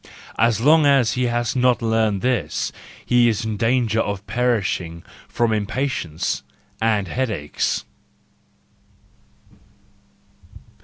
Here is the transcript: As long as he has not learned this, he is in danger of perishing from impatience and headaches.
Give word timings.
As 0.39 0.59
long 0.59 0.87
as 0.87 1.11
he 1.13 1.27
has 1.27 1.55
not 1.55 1.79
learned 1.79 2.21
this, 2.23 2.71
he 3.05 3.29
is 3.29 3.45
in 3.45 3.55
danger 3.55 3.99
of 3.99 4.25
perishing 4.25 5.03
from 5.27 5.53
impatience 5.53 6.41
and 6.81 7.07
headaches. 7.07 7.85